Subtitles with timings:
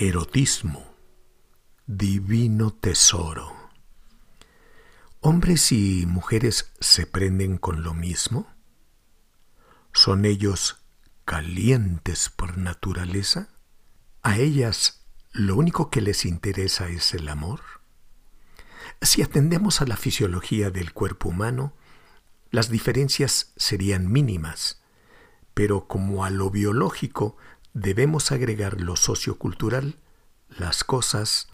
[0.00, 0.94] Erotismo,
[1.88, 3.52] divino tesoro.
[5.18, 8.46] ¿Hombres y mujeres se prenden con lo mismo?
[9.92, 10.84] ¿Son ellos
[11.24, 13.48] calientes por naturaleza?
[14.22, 17.60] ¿A ellas lo único que les interesa es el amor?
[19.02, 21.74] Si atendemos a la fisiología del cuerpo humano,
[22.52, 24.80] las diferencias serían mínimas,
[25.54, 27.36] pero como a lo biológico
[27.78, 29.98] debemos agregar lo sociocultural,
[30.48, 31.48] las cosas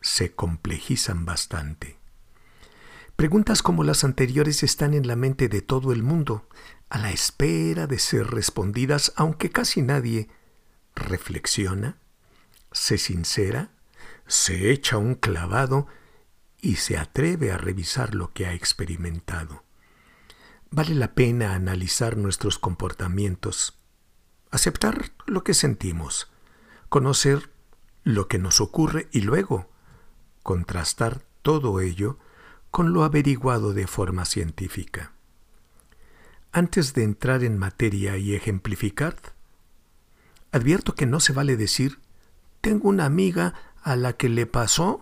[0.00, 1.98] se complejizan bastante.
[3.16, 6.48] Preguntas como las anteriores están en la mente de todo el mundo,
[6.88, 10.28] a la espera de ser respondidas, aunque casi nadie
[10.94, 11.98] reflexiona,
[12.70, 13.70] se sincera,
[14.26, 15.86] se echa un clavado
[16.60, 19.64] y se atreve a revisar lo que ha experimentado.
[20.70, 23.78] Vale la pena analizar nuestros comportamientos
[24.56, 26.28] aceptar lo que sentimos,
[26.88, 27.50] conocer
[28.04, 29.68] lo que nos ocurre y luego
[30.42, 32.18] contrastar todo ello
[32.70, 35.12] con lo averiguado de forma científica.
[36.52, 39.16] Antes de entrar en materia y ejemplificar,
[40.52, 41.98] advierto que no se vale decir,
[42.60, 45.00] tengo una amiga a la que le pasó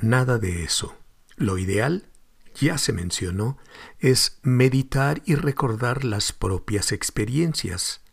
[0.00, 0.96] nada de eso.
[1.36, 2.08] Lo ideal,
[2.54, 3.58] ya se mencionó,
[3.98, 8.05] es meditar y recordar las propias experiencias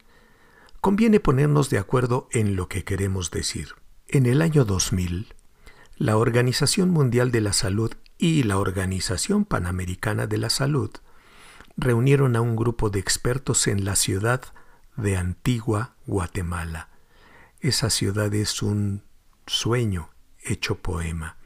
[0.83, 3.69] conviene ponernos de acuerdo en lo que queremos decir.
[4.09, 5.33] En el año 2000,
[5.95, 10.91] la Organización Mundial de la Salud y la Organización Panamericana de la Salud
[11.77, 14.41] reunieron a un grupo de expertos en la ciudad
[14.97, 16.89] de Antigua, Guatemala.
[17.61, 19.03] Esa ciudad es un
[19.47, 20.09] sueño
[20.43, 21.37] hecho poema.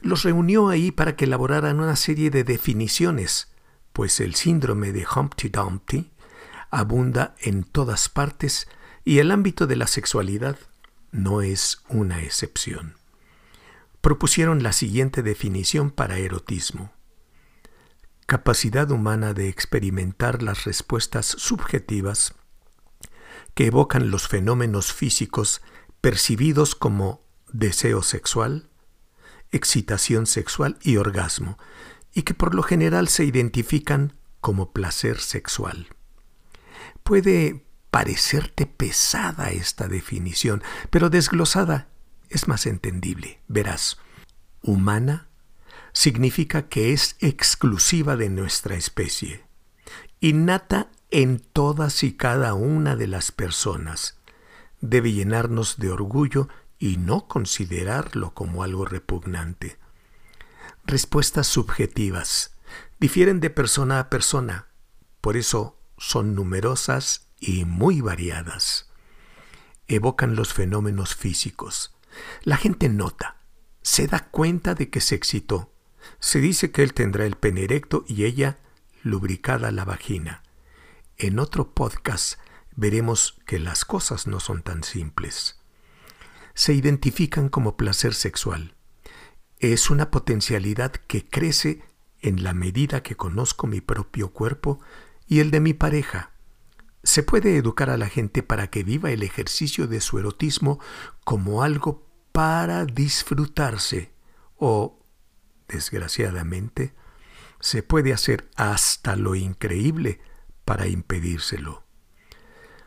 [0.00, 3.52] Los reunió ahí para que elaboraran una serie de definiciones,
[3.92, 6.10] pues el síndrome de Humpty Dumpty
[6.70, 8.68] abunda en todas partes
[9.04, 10.58] y el ámbito de la sexualidad
[11.12, 12.96] no es una excepción.
[14.00, 16.92] Propusieron la siguiente definición para erotismo.
[18.26, 22.34] Capacidad humana de experimentar las respuestas subjetivas
[23.54, 25.62] que evocan los fenómenos físicos
[26.00, 28.68] percibidos como deseo sexual,
[29.50, 31.58] excitación sexual y orgasmo,
[32.12, 35.88] y que por lo general se identifican como placer sexual.
[37.06, 41.86] Puede parecerte pesada esta definición, pero desglosada
[42.30, 43.38] es más entendible.
[43.46, 43.98] Verás,
[44.60, 45.28] humana
[45.92, 49.44] significa que es exclusiva de nuestra especie,
[50.18, 54.18] innata en todas y cada una de las personas.
[54.80, 56.48] Debe llenarnos de orgullo
[56.80, 59.78] y no considerarlo como algo repugnante.
[60.84, 62.56] Respuestas subjetivas
[62.98, 64.66] difieren de persona a persona,
[65.20, 68.90] por eso son numerosas y muy variadas.
[69.88, 71.94] Evocan los fenómenos físicos.
[72.42, 73.36] La gente nota,
[73.82, 75.72] se da cuenta de que se excitó.
[76.18, 78.58] Se dice que él tendrá el pene erecto y ella
[79.02, 80.42] lubricada la vagina.
[81.18, 82.38] En otro podcast
[82.74, 85.60] veremos que las cosas no son tan simples.
[86.54, 88.74] Se identifican como placer sexual.
[89.58, 91.82] Es una potencialidad que crece
[92.20, 94.80] en la medida que conozco mi propio cuerpo
[95.26, 96.32] y el de mi pareja.
[97.02, 100.80] Se puede educar a la gente para que viva el ejercicio de su erotismo
[101.24, 104.12] como algo para disfrutarse
[104.56, 105.02] o,
[105.68, 106.94] desgraciadamente,
[107.60, 110.20] se puede hacer hasta lo increíble
[110.64, 111.84] para impedírselo.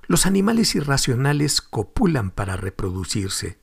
[0.07, 3.59] Los animales irracionales copulan para reproducirse,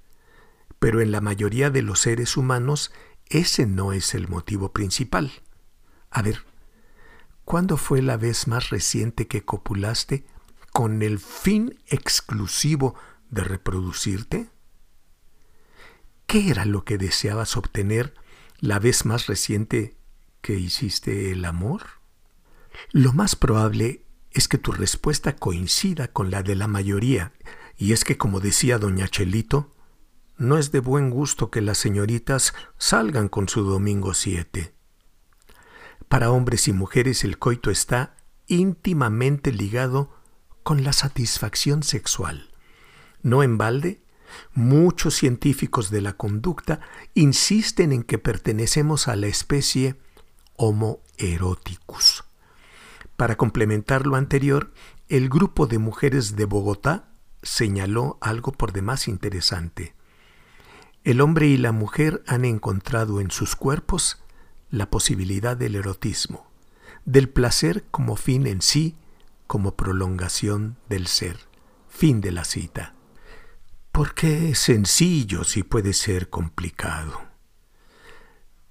[0.79, 2.93] pero en la mayoría de los seres humanos
[3.29, 5.33] ese no es el motivo principal.
[6.11, 6.45] A ver,
[7.47, 10.27] ¿Cuándo fue la vez más reciente que copulaste
[10.73, 12.97] con el fin exclusivo
[13.31, 14.51] de reproducirte?
[16.27, 18.15] ¿Qué era lo que deseabas obtener
[18.59, 19.97] la vez más reciente
[20.41, 21.83] que hiciste el amor?
[22.91, 27.33] Lo más probable es que tu respuesta coincida con la de la mayoría,
[27.77, 29.71] y es que, como decía doña Chelito,
[30.37, 34.76] no es de buen gusto que las señoritas salgan con su domingo siete.
[36.09, 38.17] Para hombres y mujeres el coito está
[38.47, 40.15] íntimamente ligado
[40.63, 42.51] con la satisfacción sexual.
[43.23, 44.01] No en balde,
[44.55, 46.81] muchos científicos de la conducta
[47.15, 49.97] insisten en que pertenecemos a la especie
[50.57, 52.25] Homo eroticus.
[53.17, 54.73] Para complementar lo anterior,
[55.09, 57.09] el grupo de mujeres de Bogotá
[57.43, 59.95] señaló algo por demás interesante.
[61.05, 64.23] El hombre y la mujer han encontrado en sus cuerpos
[64.71, 66.47] la posibilidad del erotismo,
[67.05, 68.97] del placer como fin en sí,
[69.47, 71.39] como prolongación del ser.
[71.89, 72.95] Fin de la cita.
[73.93, 77.23] Porque es sencillo si puede ser complicado.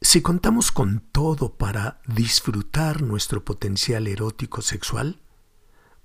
[0.02, 5.22] Si contamos con todo para disfrutar nuestro potencial erótico sexual,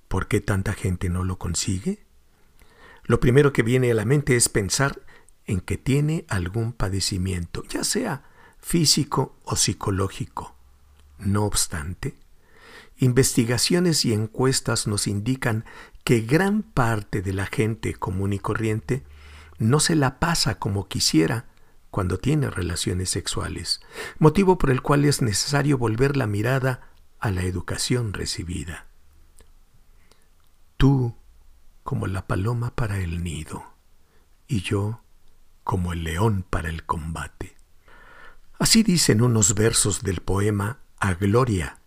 [0.09, 2.07] ¿por qué tanta gente no lo consigue?
[3.05, 5.03] Lo primero que viene a la mente es pensar
[5.45, 8.30] en que tiene algún padecimiento, ya sea
[8.61, 10.55] físico o psicológico.
[11.19, 12.15] No obstante,
[12.99, 15.65] investigaciones y encuestas nos indican
[16.05, 19.05] que gran parte de la gente común y corriente
[19.59, 21.47] no se la pasa como quisiera
[21.91, 23.81] cuando tiene relaciones sexuales,
[24.19, 28.87] motivo por el cual es necesario volver la mirada a la educación recibida.
[30.77, 31.17] Tú
[31.83, 33.65] como la paloma para el nido
[34.47, 35.03] y yo
[35.65, 37.60] como el león para el combate.
[38.61, 41.79] Así dicen unos versos del poema A Gloria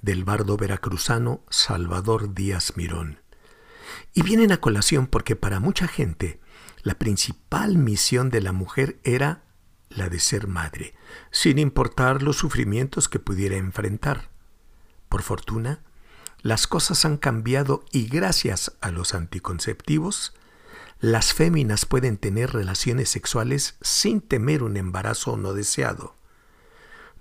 [0.00, 3.18] del bardo veracruzano Salvador Díaz Mirón.
[4.14, 6.38] Y vienen a colación porque para mucha gente
[6.84, 9.42] la principal misión de la mujer era
[9.88, 10.94] la de ser madre,
[11.32, 14.30] sin importar los sufrimientos que pudiera enfrentar.
[15.08, 15.82] Por fortuna,
[16.42, 20.32] las cosas han cambiado y gracias a los anticonceptivos,
[21.04, 26.16] las féminas pueden tener relaciones sexuales sin temer un embarazo no deseado.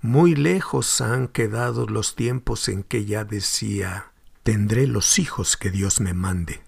[0.02, 4.12] Muy lejos han quedado los tiempos en que ya decía,
[4.44, 6.62] tendré los hijos que Dios me mande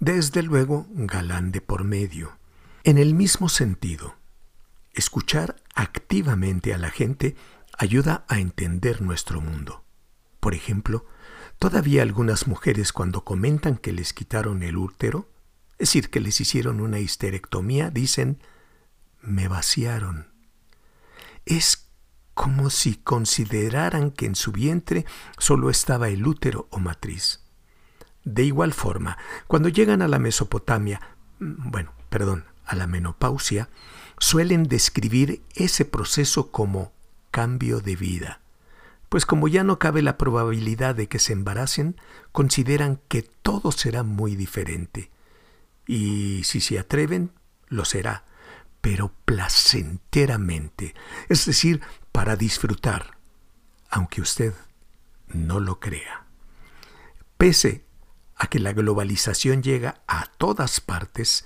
[0.00, 2.38] desde luego galán de por medio.
[2.82, 4.16] En el mismo sentido,
[4.92, 7.36] escuchar activamente a la gente
[7.78, 9.84] ayuda a entender nuestro mundo.
[10.40, 11.06] Por ejemplo,
[11.58, 15.28] todavía algunas mujeres cuando comentan que les quitaron el útero,
[15.74, 18.40] es decir, que les hicieron una histerectomía, dicen,
[19.20, 20.28] me vaciaron.
[21.44, 21.88] Es
[22.34, 25.06] como si consideraran que en su vientre
[25.38, 27.40] solo estaba el útero o matriz.
[28.24, 31.00] De igual forma, cuando llegan a la Mesopotamia,
[31.38, 33.68] mm, bueno, perdón, a la menopausia,
[34.18, 36.92] suelen describir ese proceso como
[37.30, 38.40] cambio de vida.
[39.08, 41.96] Pues como ya no cabe la probabilidad de que se embaracen,
[42.32, 45.10] consideran que todo será muy diferente.
[45.86, 47.32] Y si se atreven,
[47.68, 48.24] lo será,
[48.80, 50.94] pero placenteramente,
[51.28, 51.80] es decir,
[52.12, 53.18] para disfrutar,
[53.90, 54.54] aunque usted
[55.28, 56.26] no lo crea.
[57.36, 57.84] Pese
[58.36, 61.44] a que la globalización llega a todas partes,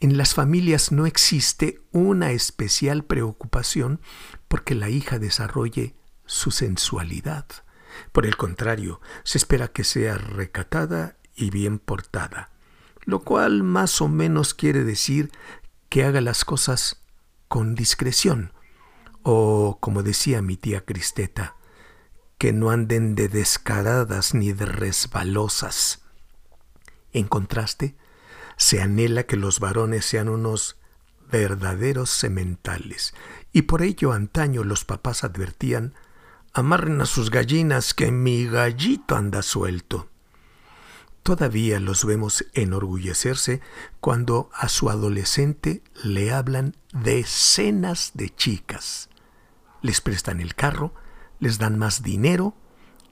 [0.00, 4.00] en las familias no existe una especial preocupación
[4.48, 5.94] porque la hija desarrolle
[6.26, 7.46] su sensualidad.
[8.10, 12.50] Por el contrario, se espera que sea recatada y bien portada,
[13.04, 15.30] lo cual más o menos quiere decir
[15.88, 17.02] que haga las cosas
[17.48, 18.52] con discreción,
[19.22, 21.56] o como decía mi tía Cristeta,
[22.38, 26.02] que no anden de descaradas ni de resbalosas.
[27.12, 27.96] En contraste,
[28.56, 30.76] se anhela que los varones sean unos
[31.30, 33.14] verdaderos sementales,
[33.52, 35.94] y por ello antaño los papás advertían
[36.52, 40.11] amarren a sus gallinas que mi gallito anda suelto.
[41.22, 43.60] Todavía los vemos enorgullecerse
[44.00, 49.08] cuando a su adolescente le hablan decenas de chicas.
[49.82, 50.94] Les prestan el carro,
[51.38, 52.56] les dan más dinero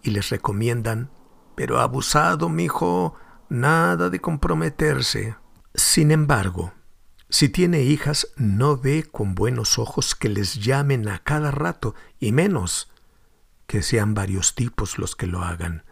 [0.03, 1.11] y les recomiendan,
[1.55, 3.15] pero abusado, mijo,
[3.49, 5.37] nada de comprometerse.
[5.75, 6.73] Sin embargo,
[7.29, 12.33] si tiene hijas, no ve con buenos ojos que les llamen a cada rato, y
[12.33, 12.91] menos
[13.69, 15.85] que sean varios tipos los que lo hagan.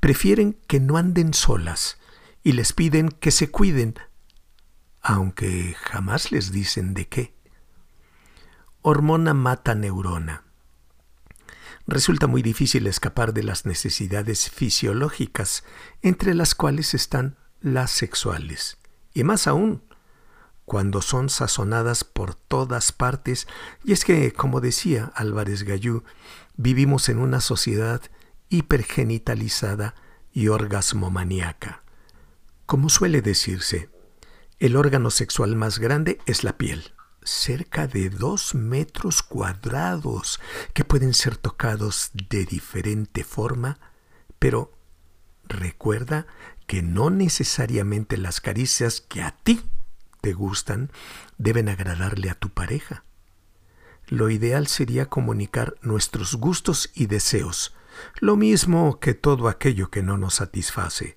[0.00, 1.98] Prefieren que no anden solas
[2.42, 3.94] y les piden que se cuiden,
[5.00, 7.34] aunque jamás les dicen de qué.
[8.82, 10.44] Hormona mata neurona.
[11.86, 15.64] Resulta muy difícil escapar de las necesidades fisiológicas,
[16.02, 18.78] entre las cuales están las sexuales,
[19.12, 19.82] y más aún
[20.64, 23.46] cuando son sazonadas por todas partes,
[23.84, 26.04] y es que, como decía Álvarez Gallú,
[26.56, 28.00] vivimos en una sociedad
[28.54, 29.94] hipergenitalizada
[30.32, 31.82] y orgasmomaníaca.
[32.66, 33.90] Como suele decirse,
[34.58, 36.94] el órgano sexual más grande es la piel
[37.24, 40.40] cerca de dos metros cuadrados
[40.74, 43.78] que pueden ser tocados de diferente forma,
[44.38, 44.72] pero
[45.44, 46.26] recuerda
[46.66, 49.62] que no necesariamente las caricias que a ti
[50.20, 50.90] te gustan
[51.38, 53.04] deben agradarle a tu pareja.
[54.06, 57.74] Lo ideal sería comunicar nuestros gustos y deseos,
[58.20, 61.16] lo mismo que todo aquello que no nos satisface.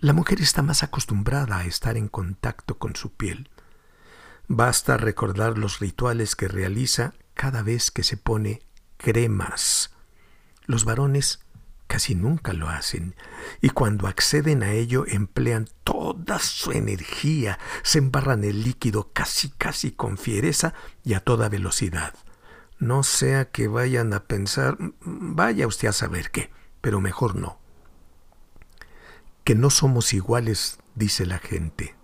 [0.00, 3.50] La mujer está más acostumbrada a estar en contacto con su piel
[4.50, 8.62] Basta recordar los rituales que realiza cada vez que se pone
[8.96, 9.90] cremas.
[10.64, 11.40] Los varones
[11.86, 13.14] casi nunca lo hacen,
[13.60, 19.92] y cuando acceden a ello emplean toda su energía, se embarran el líquido casi casi
[19.92, 20.72] con fiereza
[21.04, 22.14] y a toda velocidad.
[22.78, 27.58] No sea que vayan a pensar, vaya usted a saber qué, pero mejor no.
[29.44, 31.96] Que no somos iguales, dice la gente.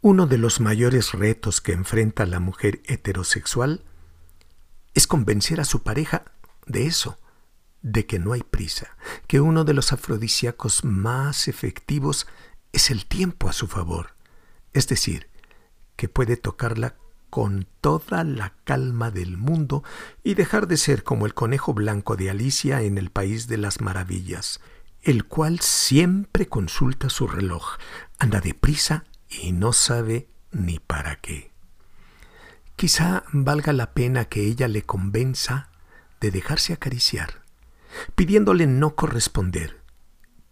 [0.00, 3.84] Uno de los mayores retos que enfrenta la mujer heterosexual
[4.94, 6.24] es convencer a su pareja
[6.66, 7.18] de eso,
[7.82, 8.96] de que no hay prisa,
[9.26, 12.26] que uno de los afrodisíacos más efectivos
[12.72, 14.14] es el tiempo a su favor,
[14.72, 15.28] es decir,
[15.96, 16.96] que puede tocarla
[17.30, 19.82] con toda la calma del mundo
[20.22, 23.80] y dejar de ser como el conejo blanco de Alicia en el País de las
[23.80, 24.60] Maravillas,
[25.02, 27.78] el cual siempre consulta su reloj,
[28.18, 31.52] anda deprisa y no sabe ni para qué.
[32.76, 35.70] Quizá valga la pena que ella le convenza
[36.20, 37.42] de dejarse acariciar,
[38.14, 39.80] pidiéndole no corresponder,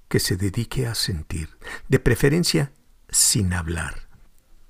[0.08, 1.50] que se dedique a sentir,
[1.88, 2.72] de preferencia
[3.08, 4.03] sin hablar,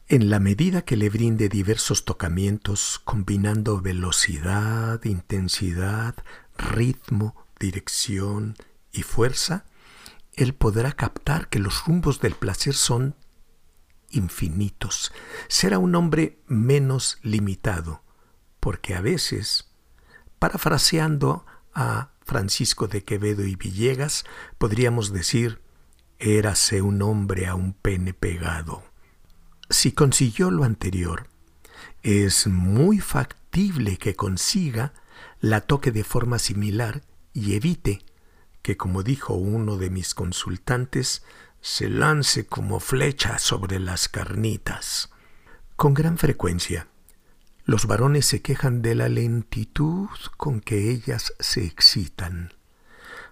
[0.09, 6.15] en la medida que le brinde diversos tocamientos combinando velocidad, intensidad,
[6.59, 8.55] ritmo, dirección
[8.93, 9.65] y fuerza,
[10.35, 13.17] él podrá captar que los rumbos del placer son
[14.11, 15.13] infinitos.
[15.49, 18.03] Será un hombre menos limitado,
[18.61, 19.71] porque a veces,
[20.39, 24.25] parafraseando a Francisco de Quevedo y Villegas,
[24.59, 25.63] podríamos decir,
[26.19, 28.94] érase un hombre a un pene pegado.
[29.71, 31.29] Si consiguió lo anterior,
[32.03, 34.93] es muy factible que consiga
[35.41, 37.03] la toque de forma similar
[37.33, 38.05] y evite
[38.63, 41.23] que, como dijo uno de mis consultantes,
[41.61, 45.11] se lance como flecha sobre las carnitas.
[45.77, 46.89] Con gran frecuencia,
[47.65, 52.53] los varones se quejan de la lentitud con que ellas se excitan.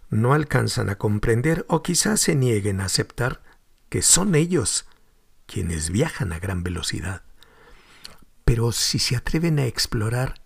[0.09, 3.43] No alcanzan a comprender o quizás se nieguen a aceptar
[3.91, 4.87] que son ellos
[5.52, 7.23] quienes viajan a gran velocidad.
[8.44, 10.40] Pero si se atreven a explorar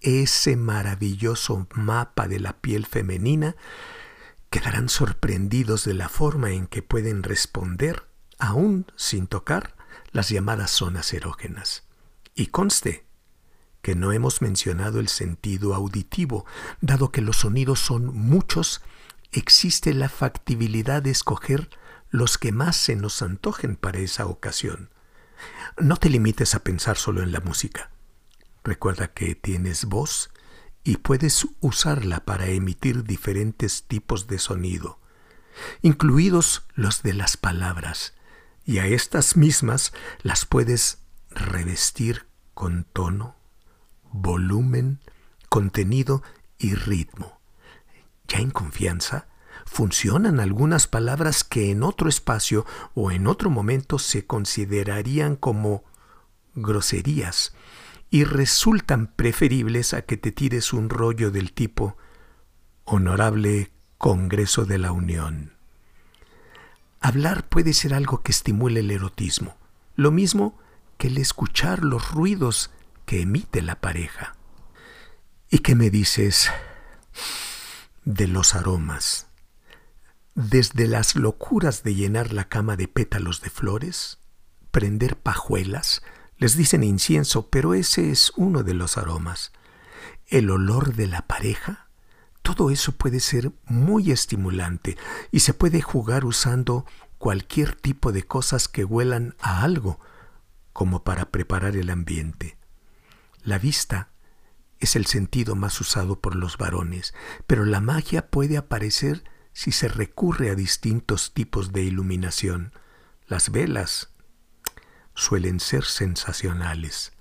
[0.00, 3.56] ese maravilloso mapa de la piel femenina,
[4.50, 8.06] quedarán sorprendidos de la forma en que pueden responder,
[8.38, 9.74] aún sin tocar,
[10.12, 11.82] las llamadas zonas erógenas.
[12.36, 13.04] Y conste
[13.80, 16.46] que no hemos mencionado el sentido auditivo,
[16.80, 18.80] dado que los sonidos son muchos,
[19.32, 21.68] existe la factibilidad de escoger
[22.12, 24.90] los que más se nos antojen para esa ocasión.
[25.78, 27.90] No te limites a pensar solo en la música.
[28.62, 30.30] Recuerda que tienes voz
[30.84, 35.00] y puedes usarla para emitir diferentes tipos de sonido,
[35.80, 38.14] incluidos los de las palabras,
[38.64, 39.92] y a estas mismas
[40.22, 40.98] las puedes
[41.30, 43.36] revestir con tono,
[44.10, 45.00] volumen,
[45.48, 46.22] contenido
[46.58, 47.40] y ritmo.
[48.28, 49.28] Ya en confianza,
[49.64, 55.84] funcionan algunas palabras que en otro espacio o en otro momento se considerarían como
[56.54, 57.54] groserías
[58.10, 61.96] y resultan preferibles a que te tires un rollo del tipo
[62.84, 65.54] Honorable Congreso de la Unión.
[67.00, 69.56] Hablar puede ser algo que estimule el erotismo,
[69.96, 70.58] lo mismo
[70.98, 72.70] que el escuchar los ruidos
[73.06, 74.36] que emite la pareja.
[75.50, 76.50] ¿Y qué me dices
[78.04, 79.31] de los aromas?
[80.34, 84.18] Desde las locuras de llenar la cama de pétalos de flores,
[84.70, 86.02] prender pajuelas,
[86.38, 89.52] les dicen incienso, pero ese es uno de los aromas.
[90.26, 91.90] El olor de la pareja,
[92.40, 94.96] todo eso puede ser muy estimulante
[95.30, 96.86] y se puede jugar usando
[97.18, 100.00] cualquier tipo de cosas que huelan a algo,
[100.72, 102.56] como para preparar el ambiente.
[103.42, 104.08] La vista
[104.80, 107.12] es el sentido más usado por los varones,
[107.46, 112.72] pero la magia puede aparecer si se recurre a distintos tipos de iluminación.
[113.26, 114.10] Las velas,
[115.14, 117.12] suelen ser sensacionales.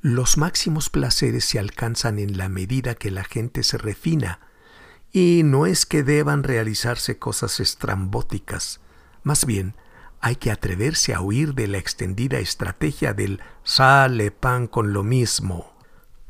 [0.00, 4.40] Los máximos placeres se alcanzan en la medida que la gente se refina,
[5.12, 8.80] y no es que deban realizarse cosas estrambóticas,
[9.22, 9.74] más bien
[10.20, 15.76] hay que atreverse a huir de la extendida estrategia del sale pan con lo mismo.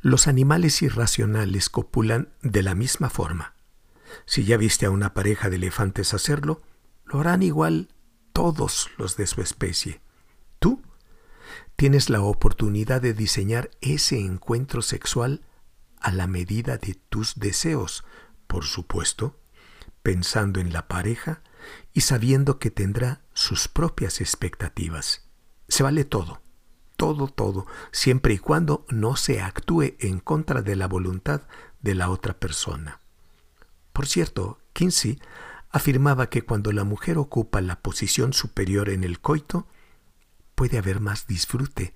[0.00, 3.55] Los animales irracionales copulan de la misma forma.
[4.24, 6.62] Si ya viste a una pareja de elefantes hacerlo,
[7.04, 7.88] lo harán igual
[8.32, 10.00] todos los de su especie.
[10.58, 10.82] Tú
[11.76, 15.42] tienes la oportunidad de diseñar ese encuentro sexual
[16.00, 18.04] a la medida de tus deseos,
[18.46, 19.38] por supuesto,
[20.02, 21.42] pensando en la pareja
[21.92, 25.28] y sabiendo que tendrá sus propias expectativas.
[25.68, 26.40] Se vale todo,
[26.96, 31.42] todo, todo, siempre y cuando no se actúe en contra de la voluntad
[31.80, 33.00] de la otra persona.
[33.96, 35.18] Por cierto, Kinsey
[35.70, 39.66] afirmaba que cuando la mujer ocupa la posición superior en el coito,
[40.54, 41.94] puede haber más disfrute,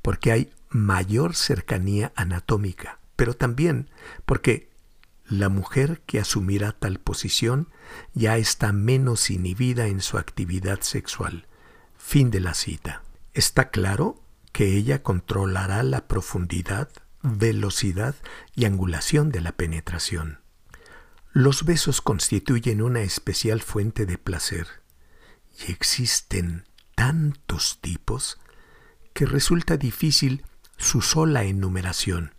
[0.00, 3.90] porque hay mayor cercanía anatómica, pero también
[4.26, 4.70] porque
[5.26, 7.68] la mujer que asumirá tal posición
[8.14, 11.48] ya está menos inhibida en su actividad sexual.
[11.98, 13.02] Fin de la cita.
[13.34, 16.90] Está claro que ella controlará la profundidad,
[17.22, 18.14] velocidad
[18.54, 20.39] y angulación de la penetración.
[21.32, 24.66] Los besos constituyen una especial fuente de placer
[25.64, 26.64] y existen
[26.96, 28.40] tantos tipos
[29.12, 30.44] que resulta difícil
[30.76, 32.34] su sola enumeración.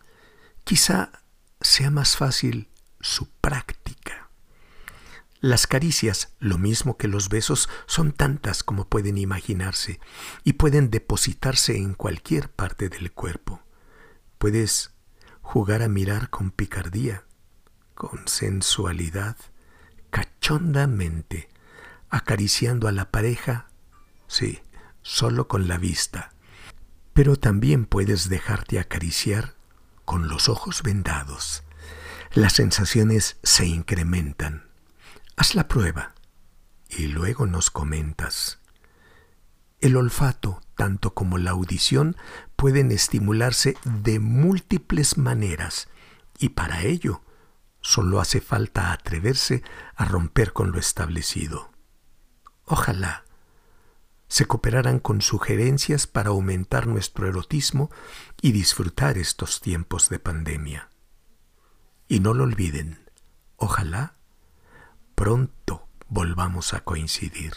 [0.66, 1.24] Quizá
[1.62, 2.68] sea más fácil
[3.00, 4.30] su práctica.
[5.40, 10.02] Las caricias, lo mismo que los besos, son tantas como pueden imaginarse
[10.44, 13.64] y pueden depositarse en cualquier parte del cuerpo.
[14.38, 14.92] Puedes
[15.42, 17.24] jugar a mirar con picardía,
[18.02, 19.38] con sensualidad,
[20.10, 21.50] cachondamente,
[22.10, 23.68] acariciando a la pareja,
[24.26, 24.60] sí,
[25.04, 26.32] solo con la vista.
[27.14, 29.54] Pero también puedes dejarte acariciar
[30.04, 31.62] con los ojos vendados.
[32.34, 34.66] Las sensaciones se incrementan
[35.36, 36.16] Haz la prueba
[36.90, 38.58] y luego nos comentas.
[39.80, 42.18] El olfato, tanto como la audición,
[42.56, 45.88] pueden estimularse de múltiples maneras
[46.40, 47.22] y para ello
[47.82, 49.64] solo hace falta atreverse
[49.96, 51.72] a romper con lo establecido.
[52.66, 53.26] Ojalá
[54.28, 57.92] se cooperaran con sugerencias para aumentar nuestro erotismo
[58.42, 60.90] y disfrutar estos tiempos de pandemia.
[62.08, 63.10] Y no lo olviden,
[63.58, 64.16] ojalá
[65.16, 67.54] pronto volvamos a coincidir.